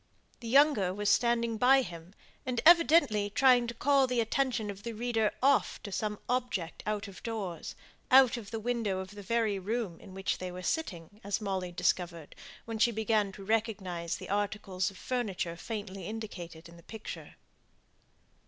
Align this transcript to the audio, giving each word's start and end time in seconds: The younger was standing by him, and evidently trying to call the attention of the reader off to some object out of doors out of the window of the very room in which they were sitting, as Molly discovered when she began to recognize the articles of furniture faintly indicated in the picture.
The 0.39 0.47
younger 0.47 0.95
was 0.95 1.11
standing 1.11 1.59
by 1.59 1.83
him, 1.83 2.15
and 2.43 2.59
evidently 2.65 3.29
trying 3.29 3.67
to 3.67 3.75
call 3.75 4.07
the 4.07 4.19
attention 4.19 4.71
of 4.71 4.81
the 4.81 4.93
reader 4.93 5.31
off 5.43 5.79
to 5.83 5.91
some 5.91 6.17
object 6.27 6.81
out 6.87 7.07
of 7.07 7.21
doors 7.21 7.75
out 8.09 8.35
of 8.35 8.49
the 8.49 8.59
window 8.59 8.97
of 8.97 9.11
the 9.11 9.21
very 9.21 9.59
room 9.59 9.99
in 9.99 10.15
which 10.15 10.39
they 10.39 10.51
were 10.51 10.63
sitting, 10.63 11.21
as 11.23 11.39
Molly 11.39 11.71
discovered 11.71 12.33
when 12.65 12.79
she 12.79 12.89
began 12.89 13.31
to 13.33 13.45
recognize 13.45 14.15
the 14.17 14.29
articles 14.31 14.89
of 14.89 14.97
furniture 14.97 15.55
faintly 15.55 16.07
indicated 16.07 16.67
in 16.67 16.77
the 16.77 16.81
picture. 16.81 17.35